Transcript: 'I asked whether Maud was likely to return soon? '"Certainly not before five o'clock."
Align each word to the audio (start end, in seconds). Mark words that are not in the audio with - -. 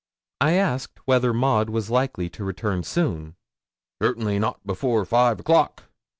'I 0.39 0.53
asked 0.53 0.99
whether 1.05 1.31
Maud 1.31 1.69
was 1.69 1.91
likely 1.91 2.27
to 2.29 2.43
return 2.43 2.81
soon? 2.81 3.35
'"Certainly 4.01 4.39
not 4.39 4.65
before 4.65 5.05
five 5.05 5.39
o'clock." 5.39 5.83